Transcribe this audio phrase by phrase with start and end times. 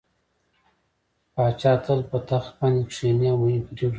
[1.33, 3.89] پاچا تل په تخت باندې کيني او مهمې پرېکړې پرې کوي.